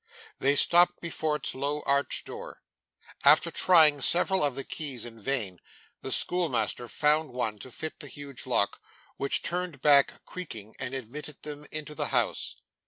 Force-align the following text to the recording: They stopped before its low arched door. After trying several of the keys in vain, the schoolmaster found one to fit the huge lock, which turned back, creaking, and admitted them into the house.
They 0.39 0.55
stopped 0.55 0.99
before 0.99 1.35
its 1.35 1.53
low 1.53 1.83
arched 1.85 2.25
door. 2.25 2.63
After 3.23 3.51
trying 3.51 4.01
several 4.01 4.43
of 4.43 4.55
the 4.55 4.63
keys 4.63 5.05
in 5.05 5.21
vain, 5.21 5.59
the 6.01 6.11
schoolmaster 6.11 6.87
found 6.87 7.29
one 7.33 7.59
to 7.59 7.69
fit 7.69 7.99
the 7.99 8.07
huge 8.07 8.47
lock, 8.47 8.79
which 9.17 9.43
turned 9.43 9.79
back, 9.79 10.25
creaking, 10.25 10.75
and 10.79 10.95
admitted 10.95 11.43
them 11.43 11.67
into 11.71 11.93
the 11.93 12.07
house. 12.07 12.55